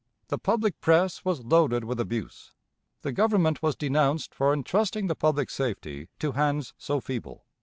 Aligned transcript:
The 0.29 0.39
public 0.39 0.81
press 0.81 1.23
was 1.23 1.43
loaded 1.45 1.83
with 1.83 1.99
abuse. 1.99 2.53
The 3.03 3.11
Government 3.11 3.61
was 3.61 3.75
denounced 3.75 4.33
for 4.33 4.51
intrusting 4.51 5.05
the 5.05 5.15
public 5.15 5.51
safety 5.51 6.09
to 6.17 6.31
hands 6.31 6.73
so 6.79 6.99
feeble. 6.99 7.45